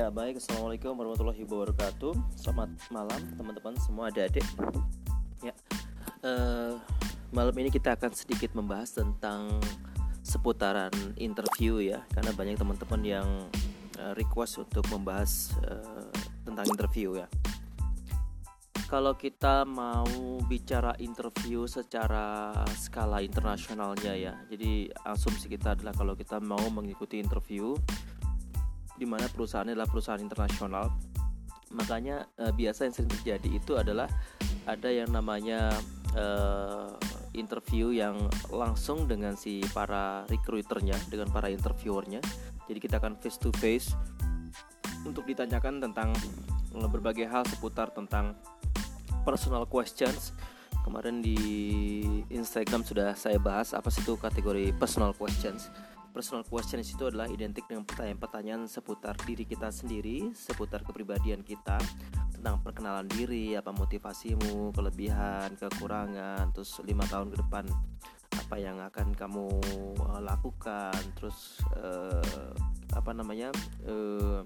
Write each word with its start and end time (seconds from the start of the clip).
Ya, 0.00 0.08
baik. 0.08 0.40
Assalamualaikum 0.40 0.96
warahmatullahi 0.96 1.44
wabarakatuh. 1.44 2.16
Selamat 2.32 2.72
malam, 2.88 3.20
teman-teman 3.36 3.76
semua 3.84 4.08
adik-adik. 4.08 4.40
Ya, 5.44 5.52
uh, 6.24 6.80
malam 7.36 7.52
ini 7.60 7.68
kita 7.68 7.92
akan 8.00 8.08
sedikit 8.16 8.56
membahas 8.56 8.96
tentang 8.96 9.60
seputaran 10.24 10.88
interview 11.20 11.84
ya, 11.84 12.00
karena 12.16 12.32
banyak 12.32 12.56
teman-teman 12.56 13.00
yang 13.04 13.28
uh, 14.00 14.16
request 14.16 14.64
untuk 14.64 14.88
membahas 14.88 15.52
uh, 15.68 16.08
tentang 16.48 16.64
interview 16.64 17.20
ya. 17.20 17.28
Kalau 18.88 19.12
kita 19.20 19.68
mau 19.68 20.08
bicara 20.48 20.96
interview 20.96 21.68
secara 21.68 22.56
skala 22.72 23.20
internasionalnya 23.20 24.16
ya, 24.16 24.32
jadi 24.48 24.88
asumsi 25.04 25.52
kita 25.52 25.76
adalah 25.76 25.92
kalau 25.92 26.16
kita 26.16 26.40
mau 26.40 26.72
mengikuti 26.72 27.20
interview 27.20 27.76
di 29.00 29.08
mana 29.08 29.24
perusahaannya 29.32 29.72
adalah 29.72 29.88
perusahaan 29.88 30.20
internasional. 30.20 30.92
Makanya 31.72 32.28
e, 32.36 32.52
biasa 32.52 32.84
yang 32.84 32.92
sering 32.92 33.12
terjadi 33.16 33.48
itu 33.48 33.72
adalah 33.80 34.12
ada 34.68 34.92
yang 34.92 35.08
namanya 35.08 35.72
e, 36.12 36.24
interview 37.32 37.96
yang 37.96 38.28
langsung 38.52 39.08
dengan 39.08 39.40
si 39.40 39.64
para 39.72 40.28
recruiternya 40.28 41.00
dengan 41.08 41.32
para 41.32 41.48
interviewernya. 41.48 42.20
Jadi 42.68 42.78
kita 42.78 43.00
akan 43.00 43.16
face 43.16 43.40
to 43.40 43.48
face 43.56 43.96
untuk 45.08 45.24
ditanyakan 45.24 45.80
tentang 45.80 46.12
berbagai 46.92 47.24
hal 47.24 47.48
seputar 47.48 47.88
tentang 47.96 48.36
personal 49.24 49.64
questions. 49.64 50.36
Kemarin 50.84 51.24
di 51.24 51.38
Instagram 52.28 52.84
sudah 52.84 53.16
saya 53.16 53.36
bahas 53.40 53.72
apa 53.72 53.88
sih 53.92 54.00
itu 54.04 54.16
kategori 54.16 54.74
personal 54.76 55.12
questions 55.12 55.68
personal 56.10 56.42
questions 56.44 56.90
itu 56.90 57.06
adalah 57.06 57.30
identik 57.30 57.64
dengan 57.70 57.86
pertanyaan-pertanyaan 57.86 58.66
seputar 58.66 59.14
diri 59.22 59.46
kita 59.46 59.70
sendiri, 59.70 60.34
seputar 60.34 60.82
kepribadian 60.82 61.40
kita, 61.46 61.78
tentang 62.34 62.60
perkenalan 62.64 63.04
diri, 63.08 63.52
apa 63.54 63.68
motivasimu, 63.70 64.74
kelebihan, 64.74 65.54
kekurangan, 65.60 66.50
terus 66.56 66.80
lima 66.82 67.04
tahun 67.06 67.30
ke 67.32 67.36
depan 67.46 67.64
apa 68.30 68.56
yang 68.56 68.80
akan 68.80 69.12
kamu 69.14 69.46
uh, 70.00 70.20
lakukan, 70.24 70.96
terus 71.18 71.60
uh, 71.76 72.50
apa 72.96 73.10
namanya, 73.14 73.52
uh, 73.86 74.42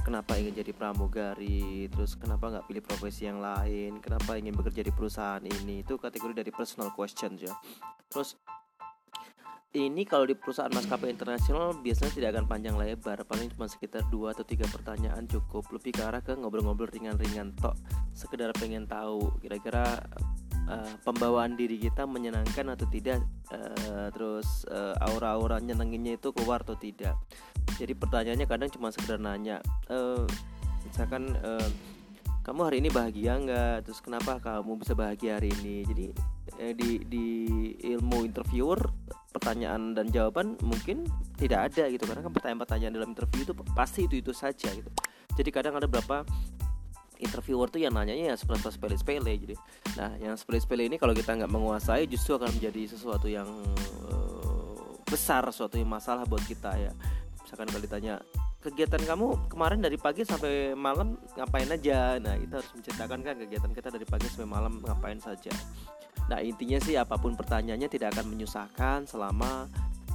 kenapa 0.00 0.40
ingin 0.40 0.64
jadi 0.64 0.72
pramugari, 0.72 1.92
terus 1.92 2.16
kenapa 2.16 2.48
nggak 2.48 2.64
pilih 2.64 2.80
profesi 2.80 3.28
yang 3.28 3.44
lain, 3.44 4.00
kenapa 4.00 4.40
ingin 4.40 4.56
bekerja 4.56 4.80
di 4.80 4.92
perusahaan 4.94 5.44
ini, 5.44 5.84
itu 5.84 6.00
kategori 6.00 6.40
dari 6.40 6.48
personal 6.48 6.96
questions 6.96 7.44
ya. 7.44 7.52
Terus 8.08 8.40
ini 9.74 10.06
kalau 10.06 10.22
di 10.22 10.38
perusahaan 10.38 10.70
maskapai 10.70 11.10
internasional 11.10 11.74
biasanya 11.82 12.12
tidak 12.14 12.28
akan 12.38 12.46
panjang 12.46 12.78
lebar 12.78 13.26
paling 13.26 13.50
cuma 13.50 13.66
sekitar 13.66 14.06
dua 14.06 14.30
atau 14.30 14.46
tiga 14.46 14.70
pertanyaan 14.70 15.26
cukup. 15.26 15.66
Lebih 15.74 15.98
ke 15.98 16.02
arah 16.06 16.22
ke 16.22 16.38
ngobrol-ngobrol 16.38 16.94
ringan-ringan 16.94 17.58
tok. 17.58 17.74
Sekedar 18.14 18.54
pengen 18.54 18.86
tahu 18.86 19.34
kira-kira 19.42 19.98
uh, 20.70 20.94
pembawaan 21.02 21.58
diri 21.58 21.82
kita 21.82 22.06
menyenangkan 22.06 22.70
atau 22.70 22.86
tidak 22.86 23.26
uh, 23.50 24.14
terus 24.14 24.62
uh, 24.70 24.94
aura-aura 25.10 25.58
nyenenginnya 25.58 26.22
itu 26.22 26.30
keluar 26.30 26.62
atau 26.62 26.78
tidak. 26.78 27.18
Jadi 27.74 27.98
pertanyaannya 27.98 28.46
kadang 28.46 28.70
cuma 28.70 28.94
sekedar 28.94 29.18
nanya 29.18 29.58
uh, 29.90 30.22
misalkan 30.86 31.34
uh, 31.42 31.68
kamu 32.46 32.60
hari 32.62 32.76
ini 32.78 32.94
bahagia 32.94 33.42
nggak? 33.42 33.90
Terus 33.90 33.98
kenapa 33.98 34.38
kamu 34.38 34.78
bisa 34.78 34.94
bahagia 34.94 35.42
hari 35.42 35.50
ini? 35.58 35.82
Jadi 35.82 36.06
di 36.76 36.90
di 37.08 37.26
ilmu 37.96 38.22
interviewer 38.22 38.78
pertanyaan 39.34 39.98
dan 39.98 40.06
jawaban 40.14 40.54
mungkin 40.62 41.02
tidak 41.34 41.74
ada 41.74 41.90
gitu. 41.90 42.06
Karena 42.06 42.22
kan 42.22 42.32
pertanyaan-pertanyaan 42.32 42.92
dalam 42.94 43.10
interview 43.10 43.42
itu 43.42 43.54
pasti 43.74 44.06
itu 44.06 44.22
itu 44.22 44.30
saja 44.30 44.70
gitu. 44.70 44.90
Jadi 45.34 45.50
kadang 45.50 45.74
ada 45.74 45.90
berapa 45.90 46.22
interviewer 47.18 47.66
tuh 47.70 47.82
yang 47.82 47.94
nanyanya 47.94 48.34
ya 48.34 48.36
seperti 48.36 48.74
sepele-sepele 48.74 49.32
jadi 49.38 49.54
nah 49.94 50.10
yang 50.18 50.34
sepele-sepele 50.34 50.90
ini 50.90 50.96
kalau 50.98 51.14
kita 51.14 51.30
nggak 51.38 51.46
menguasai 51.46 52.10
justru 52.10 52.34
akan 52.34 52.50
menjadi 52.58 52.90
sesuatu 52.90 53.30
yang 53.30 53.46
uh, 54.10 54.44
besar 55.06 55.46
sesuatu 55.46 55.78
yang 55.78 55.86
masalah 55.88 56.26
buat 56.26 56.42
kita 56.42 56.74
ya. 56.74 56.92
Misalkan 57.44 57.70
kalau 57.70 57.82
ditanya 57.86 58.14
kegiatan 58.58 58.98
kamu 59.04 59.46
kemarin 59.52 59.78
dari 59.84 60.00
pagi 60.00 60.24
sampai 60.26 60.72
malam 60.74 61.20
ngapain 61.36 61.68
aja? 61.70 62.18
Nah 62.18 62.34
kita 62.34 62.58
harus 62.58 62.70
menceritakan 62.74 63.18
kan 63.22 63.34
kegiatan 63.38 63.70
kita 63.70 63.88
dari 63.94 64.06
pagi 64.08 64.26
sampai 64.26 64.48
malam 64.48 64.80
ngapain 64.82 65.20
saja 65.20 65.52
Nah 66.30 66.40
intinya 66.40 66.80
sih 66.80 66.96
apa 66.96 67.20
pun 67.20 67.36
pertanyaannya 67.36 67.88
tidak 67.88 68.16
akan 68.16 68.32
menyusahkan 68.32 69.04
selama 69.04 69.68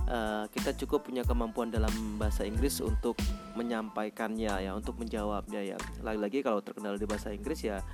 uh, 0.09 0.49
kita 0.49 0.73
cukup 0.85 1.05
punya 1.05 1.21
kemampuan 1.21 1.69
dalam 1.69 2.17
bahasa 2.17 2.41
Inggris 2.45 2.81
untuk 2.81 3.17
menyampaikannya 3.53 4.65
ya, 4.65 4.73
untuk 4.73 4.97
menjawabnya 4.97 5.61
ya. 5.61 5.77
Lagi-lagi 6.01 6.41
kalau 6.41 6.65
terkenal 6.65 6.97
di 6.97 7.05
bahasa 7.05 7.29
Inggris 7.29 7.61
ya 7.61 7.85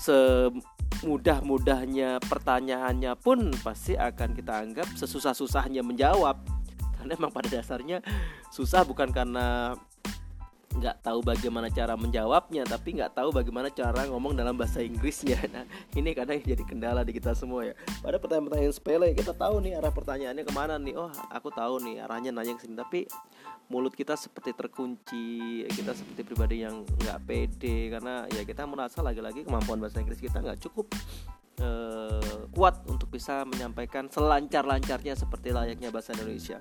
semudah-mudahnya 0.00 2.24
pertanyaannya 2.24 3.12
pun 3.20 3.52
pasti 3.60 4.00
akan 4.00 4.32
kita 4.32 4.64
anggap 4.64 4.88
sesusah-susahnya 4.96 5.84
menjawab. 5.84 6.40
Karena 6.96 7.12
memang 7.16 7.32
pada 7.32 7.48
dasarnya 7.48 8.02
susah 8.52 8.84
bukan 8.84 9.08
karena 9.12 9.76
nggak 10.70 11.02
tahu 11.02 11.18
bagaimana 11.26 11.66
cara 11.66 11.98
menjawabnya 11.98 12.62
tapi 12.62 12.94
nggak 12.94 13.18
tahu 13.18 13.34
bagaimana 13.34 13.74
cara 13.74 14.06
ngomong 14.06 14.38
dalam 14.38 14.54
bahasa 14.54 14.78
Inggrisnya. 14.80 15.38
Nah 15.50 15.66
ini 15.98 16.14
kadang 16.14 16.38
jadi 16.38 16.62
kendala 16.62 17.02
di 17.02 17.10
kita 17.10 17.34
semua 17.34 17.66
ya. 17.66 17.74
Pada 18.00 18.22
pertanyaan-pertanyaan 18.22 18.74
sepele 18.74 19.10
kita 19.18 19.34
tahu 19.34 19.58
nih 19.66 19.74
arah 19.82 19.90
pertanyaannya 19.90 20.44
ke 20.46 20.52
mana 20.54 20.78
nih. 20.78 20.94
Oh 20.94 21.10
aku 21.34 21.50
tahu 21.50 21.82
nih 21.82 22.06
arahnya 22.06 22.30
nanya 22.30 22.54
ke 22.54 22.70
sini 22.70 22.78
tapi 22.78 23.10
mulut 23.70 23.94
kita 23.94 24.18
seperti 24.18 24.50
terkunci 24.50 25.62
kita 25.70 25.94
seperti 25.94 26.26
pribadi 26.26 26.66
yang 26.66 26.82
nggak 26.82 27.22
pede 27.22 27.94
karena 27.94 28.26
ya 28.34 28.42
kita 28.42 28.66
merasa 28.66 28.98
lagi-lagi 28.98 29.46
kemampuan 29.46 29.78
bahasa 29.78 30.02
Inggris 30.02 30.18
kita 30.18 30.42
nggak 30.42 30.58
cukup 30.66 30.90
uh, 31.62 32.50
kuat 32.50 32.82
untuk 32.90 33.14
bisa 33.14 33.46
menyampaikan 33.46 34.10
selancar-lancarnya 34.10 35.14
seperti 35.14 35.54
layaknya 35.54 35.94
bahasa 35.94 36.10
Indonesia 36.18 36.58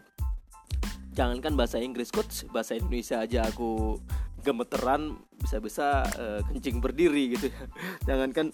jangankan 1.14 1.54
bahasa 1.58 1.82
Inggris 1.82 2.14
coach 2.14 2.46
bahasa 2.50 2.78
Indonesia 2.78 3.22
aja 3.22 3.46
aku 3.48 3.98
gemeteran 4.40 5.20
bisa-bisa 5.40 6.08
uh, 6.16 6.40
kencing 6.48 6.80
berdiri 6.80 7.36
gitu 7.36 7.52
ya. 7.52 7.64
Jangankan 8.08 8.52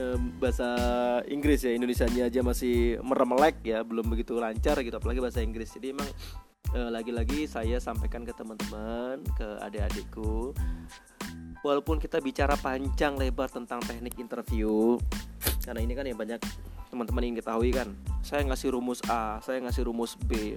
uh, 0.00 0.18
bahasa 0.40 0.68
Inggris 1.28 1.60
ya 1.64 1.76
Indonesia-nya 1.76 2.32
aja 2.32 2.40
masih 2.40 3.00
meremelek 3.04 3.60
ya 3.64 3.84
belum 3.84 4.08
begitu 4.08 4.40
lancar 4.40 4.80
gitu 4.80 4.96
apalagi 4.96 5.20
bahasa 5.20 5.44
Inggris. 5.44 5.76
Jadi 5.76 5.92
emang 5.92 6.08
uh, 6.72 6.90
lagi-lagi 6.92 7.44
saya 7.44 7.76
sampaikan 7.82 8.24
ke 8.24 8.32
teman-teman 8.32 9.20
ke 9.36 9.48
adik-adikku 9.60 10.56
walaupun 11.60 12.00
kita 12.00 12.18
bicara 12.24 12.56
panjang 12.56 13.16
lebar 13.20 13.52
tentang 13.52 13.80
teknik 13.84 14.16
interview 14.16 14.96
karena 15.60 15.80
ini 15.84 15.92
kan 15.92 16.04
yang 16.08 16.18
banyak 16.18 16.40
teman-teman 16.88 17.22
ingin 17.22 17.38
ketahui 17.44 17.70
kan 17.70 17.88
saya 18.24 18.42
ngasih 18.48 18.74
rumus 18.74 19.00
A 19.06 19.38
saya 19.44 19.60
ngasih 19.62 19.86
rumus 19.86 20.16
B 20.16 20.56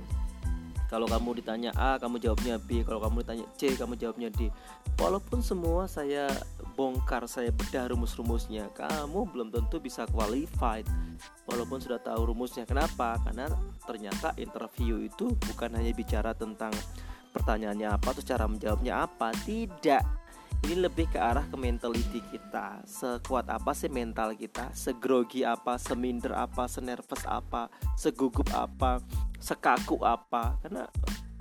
kalau 0.94 1.10
kamu 1.10 1.42
ditanya 1.42 1.74
A 1.74 1.98
kamu 1.98 2.22
jawabnya 2.22 2.62
B. 2.62 2.86
Kalau 2.86 3.02
kamu 3.02 3.26
ditanya 3.26 3.46
C 3.58 3.74
kamu 3.74 3.98
jawabnya 3.98 4.30
D. 4.30 4.54
Walaupun 5.02 5.42
semua 5.42 5.90
saya 5.90 6.30
bongkar 6.78 7.26
saya 7.26 7.50
bedah 7.50 7.90
rumus-rumusnya 7.90 8.70
kamu 8.78 9.26
belum 9.34 9.50
tentu 9.50 9.82
bisa 9.82 10.06
qualified. 10.14 10.86
Walaupun 11.50 11.82
sudah 11.82 11.98
tahu 11.98 12.30
rumusnya 12.30 12.70
kenapa 12.70 13.18
karena 13.26 13.50
ternyata 13.90 14.38
interview 14.38 15.02
itu 15.02 15.34
bukan 15.50 15.74
hanya 15.74 15.90
bicara 15.98 16.38
tentang 16.38 16.70
pertanyaannya 17.34 17.90
apa 17.90 18.14
atau 18.14 18.22
cara 18.22 18.46
menjawabnya 18.46 19.10
apa. 19.10 19.34
Tidak 19.34 20.23
ini 20.64 20.80
lebih 20.80 21.12
ke 21.12 21.20
arah 21.20 21.44
ke 21.44 21.56
mentality 21.60 22.24
kita. 22.32 22.80
Sekuat 22.88 23.52
apa 23.52 23.76
sih 23.76 23.92
mental 23.92 24.32
kita? 24.34 24.72
Segrogi 24.72 25.44
apa? 25.44 25.76
Seminder 25.76 26.32
apa? 26.34 26.66
Senervous 26.72 27.24
apa? 27.28 27.68
Segugup 28.00 28.48
apa? 28.56 29.04
Sekaku 29.44 30.00
apa? 30.08 30.56
Karena 30.64 30.88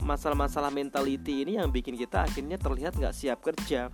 masalah-masalah 0.02 0.74
mentality 0.74 1.46
ini 1.46 1.56
yang 1.56 1.70
bikin 1.70 1.94
kita 1.94 2.26
akhirnya 2.26 2.58
terlihat 2.58 2.98
nggak 2.98 3.14
siap 3.14 3.38
kerja. 3.40 3.88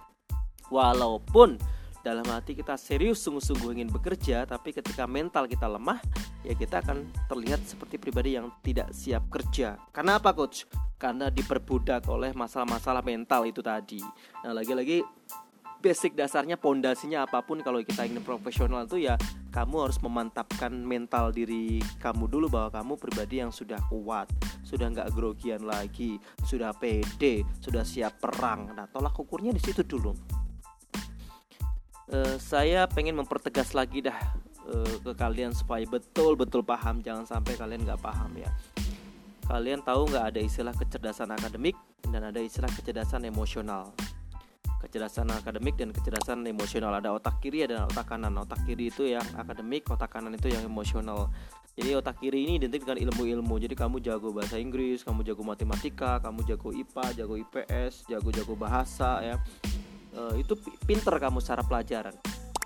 Walaupun 0.72 1.60
dalam 2.00 2.24
hati 2.32 2.56
kita 2.56 2.81
serius 2.81 3.20
sungguh-sungguh 3.20 3.76
ingin 3.76 3.90
bekerja 3.92 4.48
tapi 4.48 4.72
ketika 4.72 5.04
mental 5.04 5.44
kita 5.44 5.66
lemah 5.66 6.00
ya 6.46 6.54
kita 6.54 6.81
akan 6.81 7.04
terlihat 7.28 7.60
seperti 7.69 8.00
pribadi 8.00 8.38
yang 8.40 8.48
tidak 8.64 8.94
siap 8.96 9.28
kerja. 9.28 9.76
Karena 9.92 10.16
apa 10.16 10.32
coach? 10.32 10.64
Karena 10.96 11.28
diperbudak 11.28 12.08
oleh 12.08 12.32
masalah-masalah 12.32 13.04
mental 13.04 13.44
itu 13.46 13.60
tadi. 13.60 14.00
Nah 14.42 14.56
lagi-lagi 14.56 15.18
basic 15.78 16.19
dasarnya 16.19 16.58
pondasinya 16.58 17.22
apa 17.22 17.38
pun 17.46 17.62
kalau 17.62 17.78
kita 17.86 18.02
ingin 18.02 18.22
profesional 18.26 18.82
itu 18.82 19.06
ya 19.06 19.14
kamu 19.54 19.88
harus 19.88 19.98
memantapkan 20.02 20.75
mental 20.75 21.30
diri 21.30 21.78
kamu 22.02 22.26
dulu 22.26 22.50
bahwa 22.50 22.70
kamu 22.75 22.92
pribadi 22.98 23.38
yang 23.38 23.54
sudah 23.54 23.78
kuat 23.86 24.26
sudah 24.66 24.90
nggak 24.90 25.14
grogian 25.14 25.62
lagi 25.62 26.19
sudah 26.42 26.75
pede 26.75 27.46
sudah 27.62 27.86
siap 27.86 28.19
perang. 28.19 28.75
Nah 28.75 28.90
tolak 28.90 29.14
ukurnya 29.14 29.54
di 29.54 29.62
situ 29.62 29.86
dulu. 29.86 30.12
Uh, 32.08 32.40
saya 32.40 32.88
pengen 32.88 33.20
mempertegas 33.20 33.76
lagi 33.76 34.00
dah 34.00 34.16
uh, 34.66 34.96
ke 35.04 35.12
kalian 35.14 35.54
supaya 35.54 35.86
betul-betul 35.86 36.66
paham. 36.66 37.04
Jangan 37.04 37.28
sampai 37.28 37.54
kalian 37.54 37.86
nggak 37.86 38.02
paham 38.02 38.34
ya. 38.34 38.50
Kalian 39.46 39.81
tahu 39.81 40.10
nggak 40.10 40.34
ada 40.34 40.40
istilah 40.42 40.74
kecerdasan 40.76 41.32
akademik 41.32 41.76
dan 42.10 42.28
ada 42.28 42.40
istilah 42.40 42.69
kecerdasan 42.69 43.24
emosional 43.24 43.92
kecerdasan 44.78 45.30
akademik 45.34 45.75
dan 45.75 45.90
kecerdasan 45.90 46.46
emosional. 46.46 46.94
Ada 46.94 47.10
otak 47.14 47.42
kiri 47.42 47.66
ada 47.66 47.86
otak 47.86 48.06
kanan. 48.08 48.34
Otak 48.38 48.62
kiri 48.64 48.90
itu 48.90 49.06
yang 49.06 49.25
akademik 49.34 49.86
otak 49.90 50.10
kanan 50.10 50.34
itu 50.34 50.48
yang 50.50 50.64
emosional. 50.66 51.30
Jadi 51.78 51.94
otak 51.94 52.19
kiri 52.19 52.46
ini 52.46 52.58
identik 52.58 52.82
dengan 52.82 53.10
ilmu-ilmu. 53.10 53.54
Jadi 53.62 53.75
kamu 53.78 54.02
jago 54.02 54.34
bahasa 54.34 54.58
Inggris 54.58 55.06
kamu 55.06 55.22
jago 55.22 55.42
matematika 55.46 56.19
kamu 56.19 56.42
jago 56.46 56.75
IPA 56.75 57.06
jago 57.22 57.34
IPS 57.38 58.10
jago-jago 58.10 58.54
bahasa 58.58 59.22
ya. 59.22 59.36
E, 60.10 60.42
itu 60.42 60.58
pinter 60.86 61.14
kamu 61.19 61.38
secara 61.38 61.62
pelajaran. 61.62 62.14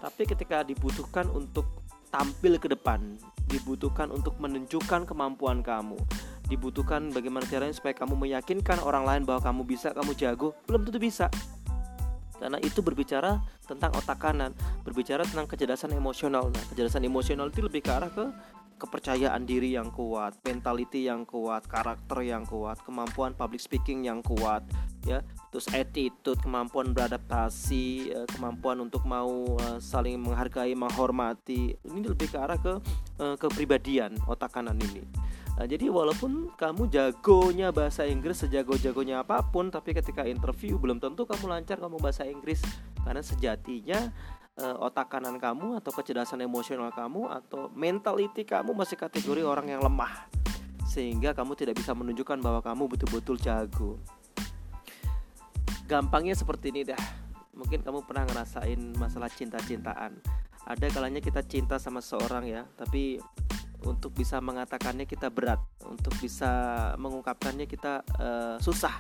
Tapi 0.00 0.22
ketika 0.24 0.64
dibutuhkan 0.64 1.28
untuk 1.28 1.68
tampil 2.12 2.60
ke 2.60 2.68
depan 2.68 3.16
dibutuhkan 3.48 4.12
untuk 4.12 4.36
menunjukkan 4.36 5.08
kemampuan 5.08 5.64
kamu 5.64 5.96
dibutuhkan 6.52 7.08
bagaimana 7.08 7.48
caranya 7.48 7.72
supaya 7.72 7.96
kamu 7.96 8.12
meyakinkan 8.28 8.76
orang 8.84 9.08
lain 9.08 9.22
bahwa 9.24 9.40
kamu 9.40 9.64
bisa 9.64 9.96
kamu 9.96 10.12
jago 10.12 10.52
belum 10.68 10.84
tentu 10.84 11.00
bisa 11.00 11.32
karena 12.42 12.58
itu 12.58 12.82
berbicara 12.82 13.38
tentang 13.62 13.94
otak 13.94 14.18
kanan 14.18 14.50
berbicara 14.82 15.22
tentang 15.22 15.46
kecerdasan 15.46 15.94
emosional. 15.94 16.50
Nah 16.50 16.64
kecerdasan 16.74 17.06
emosional 17.06 17.54
itu 17.54 17.62
lebih 17.62 17.86
ke 17.86 17.90
arah 17.94 18.10
ke 18.10 18.26
kepercayaan 18.82 19.46
diri 19.46 19.78
yang 19.78 19.94
kuat 19.94 20.42
mentality 20.42 21.06
yang 21.06 21.22
kuat 21.22 21.70
karakter 21.70 22.18
yang 22.26 22.42
kuat 22.42 22.82
kemampuan 22.82 23.30
public 23.30 23.62
speaking 23.62 24.10
yang 24.10 24.18
kuat 24.26 24.66
ya. 25.06 25.22
Terus 25.54 25.70
attitude 25.70 26.42
kemampuan 26.42 26.90
beradaptasi 26.90 28.10
eh, 28.10 28.26
kemampuan 28.34 28.82
untuk 28.82 29.06
mau 29.06 29.54
eh, 29.62 29.78
saling 29.78 30.18
menghargai 30.18 30.74
menghormati. 30.74 31.78
Ini 31.78 32.10
lebih 32.10 32.26
ke 32.26 32.38
arah 32.42 32.58
ke 32.58 32.74
eh, 33.22 33.36
kepribadian 33.38 34.18
otak 34.26 34.50
kanan 34.50 34.82
ini 34.82 35.31
Nah, 35.52 35.68
jadi 35.68 35.92
walaupun 35.92 36.48
kamu 36.56 36.88
jagonya 36.88 37.68
bahasa 37.68 38.08
Inggris 38.08 38.40
sejago-jagonya 38.40 39.20
apa 39.20 39.44
pun, 39.44 39.68
tapi 39.68 39.92
ketika 39.92 40.24
interview 40.24 40.80
belum 40.80 40.96
tentu 40.96 41.28
kamu 41.28 41.44
lancar 41.44 41.76
ngomong 41.76 42.00
bahasa 42.00 42.24
Inggris 42.24 42.64
karena 43.04 43.20
sejatinya 43.20 44.08
e, 44.56 44.64
otak 44.80 45.12
kanan 45.12 45.36
kamu 45.36 45.76
atau 45.84 45.92
kecerdasan 45.92 46.40
emosional 46.40 46.88
kamu 46.88 47.28
atau 47.28 47.68
mentality 47.76 48.48
kamu 48.48 48.72
masih 48.72 48.96
kategori 48.96 49.44
orang 49.44 49.68
yang 49.68 49.84
lemah 49.84 50.24
sehingga 50.88 51.36
kamu 51.36 51.56
tidak 51.56 51.80
bisa 51.80 51.92
menunjukkan 51.92 52.40
bahwa 52.40 52.60
kamu 52.64 52.84
betul-betul 52.88 53.36
jago. 53.40 53.96
Gampangnya 55.88 56.36
seperti 56.36 56.68
ini 56.72 56.88
dah. 56.88 57.00
Mungkin 57.52 57.84
kamu 57.84 58.04
pernah 58.08 58.24
ngerasain 58.28 58.80
masalah 58.96 59.28
cinta-cintaan. 59.28 60.16
Ada 60.64 60.88
kalanya 60.92 61.20
kita 61.20 61.44
cinta 61.44 61.76
sama 61.76 62.00
seorang 62.00 62.48
ya, 62.48 62.64
tapi 62.76 63.20
untuk 63.84 64.14
bisa 64.14 64.38
mengatakannya 64.38 65.04
kita 65.04 65.28
berat 65.28 65.58
untuk 65.86 66.14
bisa 66.20 66.50
mengungkapkannya 66.98 67.66
kita 67.66 68.06
uh, 68.18 68.56
susah. 68.62 68.94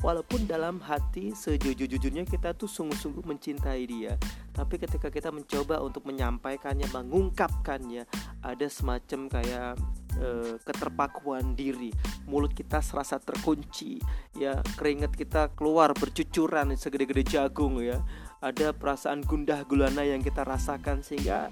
Walaupun 0.00 0.48
dalam 0.48 0.80
hati 0.80 1.36
sejujur-jujurnya 1.36 2.24
kita 2.24 2.56
tuh 2.56 2.64
sungguh-sungguh 2.64 3.20
mencintai 3.20 3.84
dia 3.84 4.16
tapi 4.60 4.76
ketika 4.76 5.08
kita 5.08 5.32
mencoba 5.32 5.80
untuk 5.80 6.04
menyampaikannya 6.04 6.84
mengungkapkannya 6.92 8.04
ada 8.44 8.66
semacam 8.68 9.32
kayak 9.32 9.72
uh, 10.20 10.54
keterpakuan 10.60 11.56
diri. 11.56 11.88
Mulut 12.28 12.52
kita 12.52 12.84
serasa 12.84 13.16
terkunci 13.16 13.96
ya 14.36 14.60
keringat 14.76 15.16
kita 15.16 15.56
keluar 15.56 15.96
bercucuran 15.96 16.76
segede-gede 16.76 17.40
jagung 17.40 17.80
ya. 17.80 18.04
Ada 18.44 18.76
perasaan 18.76 19.24
gundah 19.24 19.64
gulana 19.64 20.04
yang 20.04 20.20
kita 20.20 20.44
rasakan 20.44 21.00
sehingga 21.00 21.48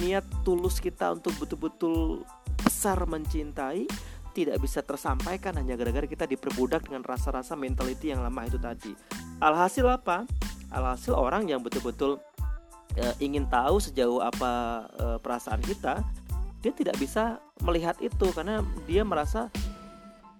niat 0.00 0.24
tulus 0.42 0.78
kita 0.78 1.14
untuk 1.14 1.34
betul-betul 1.40 2.24
besar 2.60 3.00
mencintai 3.08 3.88
tidak 4.30 4.62
bisa 4.62 4.80
tersampaikan 4.80 5.58
hanya 5.58 5.74
gara-gara 5.74 6.06
kita 6.06 6.24
diperbudak 6.26 6.86
dengan 6.86 7.02
rasa-rasa 7.02 7.58
mentality 7.58 8.14
yang 8.14 8.22
lemah 8.22 8.46
itu 8.46 8.58
tadi. 8.62 8.92
Alhasil 9.42 9.86
apa? 9.90 10.22
Alhasil 10.70 11.18
orang 11.18 11.50
yang 11.50 11.58
betul-betul 11.58 12.22
e, 12.94 13.04
ingin 13.18 13.50
tahu 13.50 13.82
sejauh 13.82 14.22
apa 14.22 14.86
e, 14.94 15.06
perasaan 15.18 15.58
kita, 15.66 15.98
dia 16.62 16.72
tidak 16.72 16.94
bisa 17.02 17.42
melihat 17.66 17.98
itu 17.98 18.30
karena 18.30 18.62
dia 18.86 19.02
merasa 19.02 19.50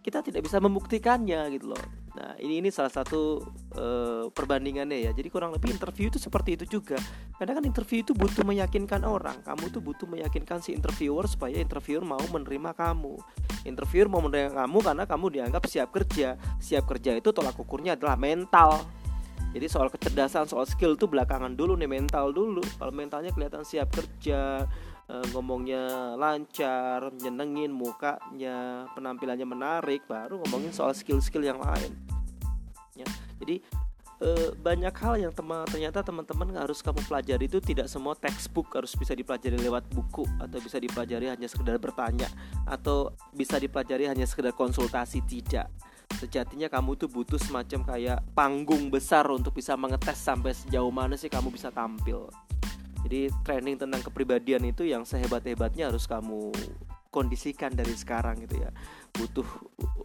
kita 0.01 0.25
tidak 0.25 0.47
bisa 0.49 0.63
membuktikannya 0.63 1.51
gitu 1.53 1.77
loh. 1.77 1.83
Nah, 2.17 2.35
ini 2.43 2.59
ini 2.59 2.69
salah 2.73 2.91
satu 2.91 3.45
uh, 3.77 4.25
perbandingannya 4.33 5.09
ya. 5.09 5.11
Jadi 5.13 5.29
kurang 5.29 5.55
lebih 5.55 5.71
interview 5.71 6.09
itu 6.11 6.19
seperti 6.19 6.57
itu 6.59 6.81
juga. 6.81 6.97
Karena 7.41 7.57
kan 7.57 7.65
interview 7.65 8.05
itu 8.05 8.13
butuh 8.13 8.45
meyakinkan 8.45 9.01
orang. 9.09 9.41
Kamu 9.41 9.73
tuh 9.73 9.81
butuh 9.81 10.05
meyakinkan 10.05 10.61
si 10.61 10.77
interviewer 10.77 11.25
supaya 11.25 11.57
interviewer 11.57 12.05
mau 12.05 12.21
menerima 12.21 12.77
kamu. 12.77 13.17
Interviewer 13.65 14.13
mau 14.13 14.21
menerima 14.21 14.53
kamu 14.53 14.79
karena 14.85 15.05
kamu 15.09 15.27
dianggap 15.41 15.65
siap 15.65 15.89
kerja. 15.89 16.37
Siap 16.61 16.85
kerja 16.85 17.17
itu 17.17 17.33
tolak 17.33 17.57
ukurnya 17.57 17.97
adalah 17.97 18.21
mental. 18.21 18.85
Jadi 19.57 19.67
soal 19.67 19.89
kecerdasan, 19.89 20.47
soal 20.47 20.69
skill 20.69 21.01
itu 21.01 21.09
belakangan 21.09 21.57
dulu 21.57 21.81
nih 21.81 21.89
mental 21.89 22.31
dulu. 22.31 22.61
Kalau 22.77 22.93
mentalnya 22.93 23.33
kelihatan 23.33 23.65
siap 23.65 23.89
kerja, 23.89 24.69
Eh, 25.11 25.27
ngomongnya 25.35 26.15
lancar, 26.15 27.11
nyenengin 27.19 27.75
mukanya, 27.75 28.87
penampilannya 28.95 29.43
menarik, 29.43 30.07
baru 30.07 30.39
ngomongin 30.39 30.71
soal 30.71 30.95
skill-skill 30.95 31.43
yang 31.43 31.59
lain. 31.59 31.91
Ya, 32.95 33.03
jadi 33.43 33.59
e, 34.21 34.55
banyak 34.61 34.93
hal 34.93 35.15
yang 35.17 35.33
teman 35.33 35.65
ternyata 35.67 36.05
teman-teman 36.05 36.53
harus 36.61 36.85
kamu 36.85 37.01
pelajari. 37.09 37.49
Itu 37.49 37.59
tidak 37.59 37.89
semua 37.89 38.13
textbook 38.15 38.71
harus 38.77 38.93
bisa 38.95 39.17
dipelajari 39.17 39.57
lewat 39.59 39.89
buku 39.91 40.29
atau 40.39 40.59
bisa 40.61 40.77
dipelajari 40.77 41.33
hanya 41.33 41.49
sekedar 41.49 41.81
bertanya 41.81 42.29
atau 42.69 43.17
bisa 43.33 43.57
dipelajari 43.57 44.07
hanya 44.07 44.29
sekedar 44.29 44.53
konsultasi. 44.53 45.25
Tidak. 45.25 45.69
Sejatinya 46.21 46.69
kamu 46.69 47.01
tuh 47.01 47.09
butuh 47.09 47.39
semacam 47.41 47.97
kayak 47.97 48.19
panggung 48.37 48.91
besar 48.93 49.25
untuk 49.31 49.57
bisa 49.57 49.79
mengetes 49.79 50.19
sampai 50.21 50.53
sejauh 50.53 50.91
mana 50.93 51.17
sih 51.17 51.33
kamu 51.33 51.55
bisa 51.55 51.73
tampil. 51.73 52.29
Jadi 53.07 53.33
training 53.47 53.81
tentang 53.81 54.05
kepribadian 54.05 54.61
itu 54.69 54.85
yang 54.85 55.09
sehebat-hebatnya 55.09 55.89
harus 55.89 56.05
kamu 56.05 56.53
kondisikan 57.11 57.73
dari 57.75 57.95
sekarang 57.97 58.39
gitu 58.45 58.61
ya. 58.61 58.71
Butuh 59.15 59.47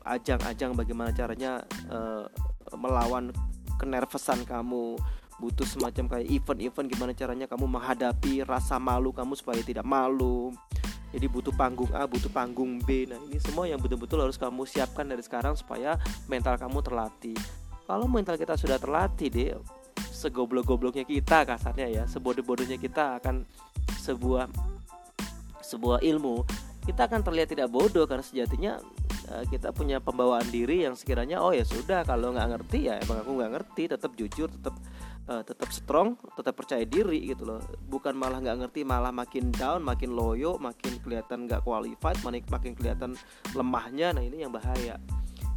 ajang-ajang 0.05 0.73
bagaimana 0.73 1.11
caranya 1.11 1.61
uh, 1.91 2.25
melawan 2.73 3.29
kenervesan 3.75 4.43
kamu, 4.47 4.99
butuh 5.39 5.67
semacam 5.67 6.17
kayak 6.17 6.27
event-event 6.31 6.87
gimana 6.87 7.11
caranya 7.11 7.45
kamu 7.47 7.65
menghadapi 7.67 8.43
rasa 8.47 8.79
malu 8.79 9.11
kamu 9.11 9.35
supaya 9.35 9.59
tidak 9.61 9.83
malu. 9.83 10.55
Jadi 11.15 11.31
butuh 11.31 11.55
panggung 11.55 11.87
A, 11.95 12.03
butuh 12.03 12.27
panggung 12.27 12.83
B. 12.83 13.07
Nah, 13.07 13.15
ini 13.31 13.39
semua 13.39 13.69
yang 13.71 13.79
betul-betul 13.79 14.19
harus 14.19 14.35
kamu 14.35 14.67
siapkan 14.67 15.07
dari 15.07 15.23
sekarang 15.23 15.55
supaya 15.55 15.95
mental 16.27 16.59
kamu 16.59 16.83
terlatih. 16.83 17.37
Kalau 17.87 18.09
mental 18.09 18.35
kita 18.35 18.59
sudah 18.59 18.75
terlatih 18.75 19.31
deh, 19.31 19.55
segoblok-gobloknya 20.15 21.03
kita 21.03 21.43
kasarnya 21.43 21.87
ya 21.91 22.03
sebodoh-bodohnya 22.07 22.79
kita 22.79 23.19
akan 23.19 23.43
sebuah 23.99 24.47
sebuah 25.59 25.99
ilmu 26.01 26.47
kita 26.87 27.11
akan 27.11 27.21
terlihat 27.25 27.51
tidak 27.51 27.67
bodoh 27.67 28.07
karena 28.07 28.23
sejatinya 28.23 28.79
kita 29.49 29.73
punya 29.73 29.97
pembawaan 29.97 30.45
diri 30.53 30.85
yang 30.85 30.93
sekiranya 30.93 31.41
oh 31.41 31.49
ya 31.49 31.65
sudah 31.65 32.05
kalau 32.05 32.33
nggak 32.33 32.49
ngerti 32.55 32.89
ya 32.89 33.01
emang 33.01 33.25
aku 33.25 33.31
nggak 33.41 33.51
ngerti 33.57 33.83
tetap 33.89 34.11
jujur 34.13 34.47
tetap 34.49 34.75
uh, 35.29 35.41
tetap 35.41 35.69
strong 35.73 36.17
tetap 36.37 36.53
percaya 36.53 36.85
diri 36.85 37.25
gitu 37.25 37.43
loh. 37.45 37.59
Bukan 37.89 38.13
malah 38.13 38.41
nggak 38.41 38.65
ngerti 38.65 38.81
malah 38.85 39.09
makin 39.09 39.49
down 39.49 39.81
makin 39.81 40.13
loyo 40.13 40.61
makin 40.61 41.01
kelihatan 41.01 41.49
nggak 41.49 41.65
qualified 41.65 42.17
makin 42.21 42.43
makin 42.49 42.71
kelihatan 42.77 43.11
lemahnya 43.57 44.13
nah 44.13 44.23
ini 44.23 44.45
yang 44.45 44.53
bahaya 44.53 44.97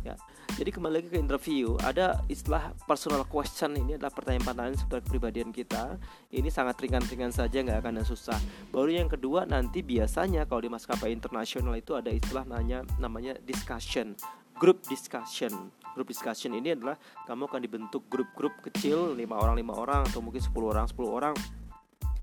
ya 0.04 0.14
jadi 0.58 0.74
kembali 0.74 0.94
lagi 0.98 1.08
ke 1.14 1.22
interview, 1.22 1.78
ada 1.86 2.18
istilah 2.26 2.74
personal 2.82 3.22
question 3.30 3.78
ini 3.78 3.94
adalah 3.94 4.10
pertanyaan-pertanyaan 4.10 4.74
seputar 4.74 5.06
kepribadian 5.06 5.54
kita. 5.54 5.94
Ini 6.34 6.50
sangat 6.50 6.82
ringan-ringan 6.82 7.30
saja, 7.30 7.62
nggak 7.62 7.78
akan 7.78 8.02
susah. 8.02 8.34
Baru 8.74 8.90
yang 8.90 9.06
kedua 9.06 9.46
nanti 9.46 9.86
biasanya 9.86 10.50
kalau 10.50 10.66
di 10.66 10.70
maskapai 10.72 11.14
internasional 11.14 11.78
itu 11.78 11.94
ada 11.94 12.10
istilah 12.10 12.42
namanya 12.42 12.82
namanya 12.98 13.38
discussion, 13.46 14.18
group 14.58 14.82
discussion. 14.90 15.70
Group 15.94 16.10
discussion 16.10 16.50
ini 16.50 16.74
adalah 16.74 16.98
kamu 17.30 17.46
akan 17.46 17.60
dibentuk 17.62 18.10
grup-grup 18.10 18.58
kecil 18.58 19.14
lima 19.14 19.38
orang 19.38 19.62
lima 19.62 19.78
orang 19.78 20.10
atau 20.10 20.18
mungkin 20.18 20.42
10 20.42 20.54
orang 20.58 20.86
10 20.90 21.06
orang 21.06 21.34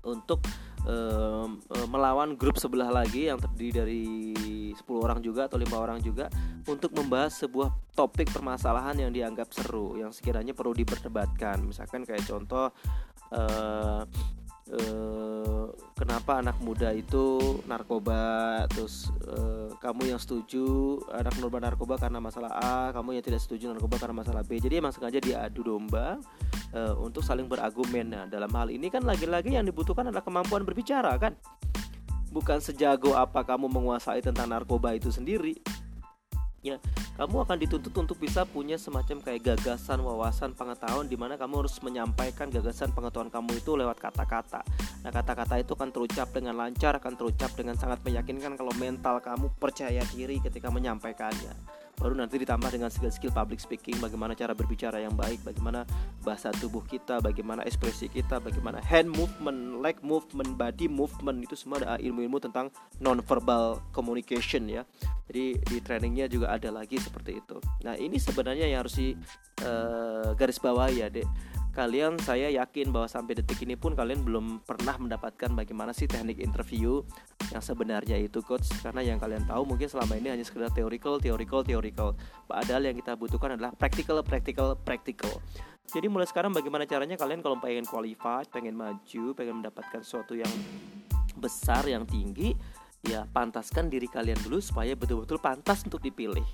untuk 0.06 0.46
um, 0.86 1.58
melawan 1.90 2.38
grup 2.38 2.56
sebelah 2.56 2.88
lagi 2.88 3.28
yang 3.28 3.36
terdiri 3.36 3.72
dari 3.74 4.04
10 4.72 4.80
orang 4.96 5.18
juga 5.20 5.50
atau 5.50 5.58
lima 5.58 5.76
orang 5.82 5.98
juga 6.00 6.30
untuk 6.70 6.94
membahas 6.94 7.34
sebuah 7.34 7.74
topik 7.92 8.30
permasalahan 8.30 8.96
yang 8.96 9.10
dianggap 9.10 9.50
seru 9.50 9.98
yang 9.98 10.14
sekiranya 10.14 10.54
perlu 10.54 10.72
diperdebatkan. 10.72 11.60
Misalkan 11.66 12.06
kayak 12.06 12.24
contoh 12.24 12.70
uh, 13.34 14.02
uh, 14.72 15.70
kenapa 15.94 16.42
anak 16.42 16.58
muda 16.62 16.90
itu 16.90 17.58
narkoba? 17.66 18.64
Terus 18.70 19.10
uh, 19.30 19.70
kamu 19.78 20.14
yang 20.14 20.20
setuju 20.20 20.98
anak 21.14 21.34
muda 21.38 21.62
narkoba 21.62 22.00
karena 22.00 22.18
masalah 22.18 22.50
A 22.56 22.90
kamu 22.90 23.18
yang 23.20 23.24
tidak 23.24 23.40
setuju 23.42 23.70
narkoba 23.70 24.00
karena 24.00 24.16
masalah 24.22 24.42
B. 24.42 24.58
Jadi 24.58 24.82
emang 24.82 24.90
sengaja 24.90 25.22
diadu 25.22 25.62
domba 25.62 26.18
uh, 26.74 26.94
untuk 26.98 27.22
saling 27.22 27.46
berargumen. 27.46 28.10
Nah 28.10 28.24
dalam 28.26 28.50
hal 28.54 28.72
ini 28.72 28.90
kan 28.90 29.06
lagi-lagi 29.06 29.54
yang 29.54 29.66
dibutuhkan 29.66 30.10
adalah 30.10 30.24
kemampuan 30.26 30.66
berbicara 30.66 31.14
kan? 31.18 31.38
Bukan 32.34 32.60
sejago 32.60 33.16
apa 33.16 33.46
kamu 33.46 33.70
menguasai 33.70 34.20
tentang 34.20 34.50
narkoba 34.52 34.92
itu 34.92 35.08
sendiri 35.08 35.56
kamu 37.16 37.36
akan 37.46 37.56
dituntut 37.62 37.94
untuk 37.94 38.18
bisa 38.18 38.42
punya 38.42 38.74
semacam 38.74 39.22
kayak 39.22 39.40
gagasan 39.54 40.02
wawasan 40.02 40.52
pengetahuan 40.58 41.06
di 41.06 41.14
mana 41.14 41.38
kamu 41.38 41.64
harus 41.64 41.78
menyampaikan 41.86 42.50
gagasan 42.50 42.90
pengetahuan 42.90 43.30
kamu 43.30 43.62
itu 43.62 43.78
lewat 43.78 44.02
kata-kata. 44.02 44.66
Nah 45.06 45.10
kata-kata 45.14 45.62
itu 45.62 45.72
akan 45.78 45.94
terucap 45.94 46.28
dengan 46.34 46.58
lancar 46.58 46.98
akan 46.98 47.14
terucap 47.14 47.54
dengan 47.54 47.78
sangat 47.78 48.02
meyakinkan 48.02 48.58
kalau 48.58 48.74
mental 48.74 49.22
kamu 49.22 49.46
percaya 49.56 50.02
diri 50.10 50.42
ketika 50.42 50.68
menyampaikannya 50.68 51.54
baru 51.96 52.12
nanti 52.12 52.36
ditambah 52.36 52.68
dengan 52.68 52.92
skill 52.92 53.08
skill 53.08 53.32
public 53.32 53.56
speaking 53.56 53.96
bagaimana 53.98 54.36
cara 54.36 54.52
berbicara 54.52 55.00
yang 55.00 55.16
baik 55.16 55.40
bagaimana 55.42 55.88
bahasa 56.20 56.52
tubuh 56.52 56.84
kita 56.84 57.24
bagaimana 57.24 57.64
ekspresi 57.64 58.12
kita 58.12 58.36
bagaimana 58.36 58.84
hand 58.84 59.08
movement 59.08 59.80
leg 59.80 59.96
movement 60.04 60.60
body 60.60 60.86
movement 60.92 61.40
itu 61.40 61.56
semua 61.56 61.80
ada 61.80 61.96
ilmu-ilmu 62.00 62.36
tentang 62.40 62.68
non 63.00 63.20
verbal 63.24 63.80
communication 63.96 64.68
ya. 64.68 64.84
Jadi 65.26 65.58
di 65.58 65.76
trainingnya 65.82 66.30
juga 66.30 66.54
ada 66.54 66.70
lagi 66.70 67.02
seperti 67.02 67.42
itu. 67.42 67.58
Nah 67.82 67.98
ini 67.98 68.14
sebenarnya 68.14 68.70
yang 68.70 68.86
harus 68.86 68.94
di 68.94 69.10
uh, 69.66 70.30
garis 70.38 70.62
bawah 70.62 70.86
ya 70.86 71.10
dek 71.10 71.26
kalian 71.76 72.16
saya 72.24 72.48
yakin 72.48 72.88
bahwa 72.88 73.04
sampai 73.04 73.36
detik 73.36 73.60
ini 73.60 73.76
pun 73.76 73.92
kalian 73.92 74.24
belum 74.24 74.64
pernah 74.64 74.96
mendapatkan 74.96 75.52
bagaimana 75.52 75.92
sih 75.92 76.08
teknik 76.08 76.40
interview 76.40 77.04
yang 77.52 77.60
sebenarnya 77.60 78.16
itu 78.16 78.40
coach. 78.40 78.72
Karena 78.80 79.04
yang 79.04 79.20
kalian 79.20 79.44
tahu 79.44 79.68
mungkin 79.68 79.84
selama 79.84 80.16
ini 80.16 80.32
hanya 80.32 80.44
sekedar 80.48 80.72
theoretical 80.72 81.20
theoretical 81.20 81.60
theoretical. 81.60 82.08
Padahal 82.48 82.88
yang 82.88 82.96
kita 82.96 83.12
butuhkan 83.12 83.60
adalah 83.60 83.76
practical 83.76 84.24
practical 84.24 84.72
practical. 84.80 85.44
Jadi 85.92 86.08
mulai 86.08 86.24
sekarang 86.24 86.56
bagaimana 86.56 86.88
caranya 86.88 87.20
kalian 87.20 87.44
kalau 87.44 87.60
pengen 87.60 87.84
qualified 87.84 88.48
pengen 88.48 88.74
maju 88.74 89.24
pengen 89.36 89.62
mendapatkan 89.62 90.00
sesuatu 90.02 90.34
yang 90.34 90.50
besar 91.38 91.84
yang 91.86 92.08
tinggi 92.08 92.56
ya 93.04 93.28
pantaskan 93.28 93.92
diri 93.92 94.08
kalian 94.08 94.38
dulu 94.42 94.58
supaya 94.58 94.96
betul-betul 94.96 95.38
pantas 95.38 95.84
untuk 95.84 96.00
dipilih. 96.02 96.44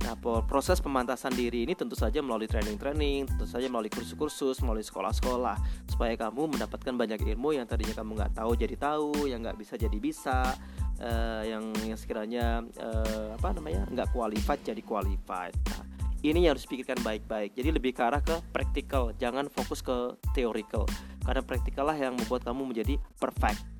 Nah, 0.00 0.16
proses 0.48 0.80
pemantasan 0.80 1.36
diri 1.36 1.68
ini 1.68 1.76
tentu 1.76 1.92
saja 1.92 2.24
melalui 2.24 2.48
training-training, 2.48 3.28
tentu 3.28 3.44
saja 3.44 3.68
melalui 3.68 3.92
kursus-kursus, 3.92 4.64
melalui 4.64 4.82
sekolah-sekolah, 4.82 5.60
supaya 5.92 6.16
kamu 6.16 6.56
mendapatkan 6.56 6.96
banyak 6.96 7.20
ilmu 7.20 7.52
yang 7.52 7.68
tadinya 7.68 7.92
kamu 7.92 8.16
nggak 8.16 8.32
tahu 8.32 8.56
jadi 8.56 8.76
tahu, 8.80 9.28
yang 9.28 9.44
nggak 9.44 9.60
bisa 9.60 9.76
jadi 9.76 9.98
bisa, 10.00 10.56
uh, 11.04 11.42
yang 11.44 11.68
yang 11.84 11.98
sekiranya 12.00 12.64
uh, 12.80 13.36
apa 13.36 13.52
namanya 13.52 13.84
nggak 13.92 14.08
qualified 14.16 14.60
jadi 14.64 14.80
qualified. 14.80 15.52
Nah, 15.68 15.84
ini 16.24 16.48
yang 16.48 16.56
harus 16.56 16.64
pikirkan 16.64 17.00
baik-baik. 17.04 17.52
Jadi 17.56 17.68
lebih 17.72 17.92
ke 17.92 18.00
arah 18.00 18.24
ke 18.24 18.40
practical, 18.52 19.12
jangan 19.20 19.52
fokus 19.52 19.84
ke 19.84 20.16
theoretical. 20.32 20.88
Karena 21.20 21.44
practical 21.44 21.92
lah 21.92 21.96
yang 21.96 22.16
membuat 22.16 22.48
kamu 22.48 22.72
menjadi 22.72 22.96
perfect 23.20 23.79